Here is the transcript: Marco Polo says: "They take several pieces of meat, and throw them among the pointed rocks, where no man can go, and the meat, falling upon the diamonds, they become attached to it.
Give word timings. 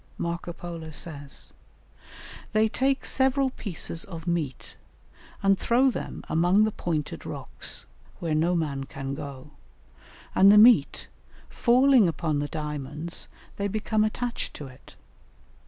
Marco 0.17 0.51
Polo 0.51 0.89
says: 0.89 1.53
"They 2.53 2.67
take 2.67 3.05
several 3.05 3.51
pieces 3.51 4.03
of 4.03 4.25
meat, 4.25 4.75
and 5.43 5.59
throw 5.59 5.91
them 5.91 6.23
among 6.27 6.63
the 6.63 6.71
pointed 6.71 7.23
rocks, 7.23 7.85
where 8.19 8.33
no 8.33 8.55
man 8.55 8.85
can 8.85 9.13
go, 9.13 9.51
and 10.33 10.51
the 10.51 10.57
meat, 10.57 11.05
falling 11.51 12.07
upon 12.07 12.39
the 12.39 12.47
diamonds, 12.47 13.27
they 13.57 13.67
become 13.67 14.03
attached 14.03 14.55
to 14.55 14.65
it. 14.65 14.95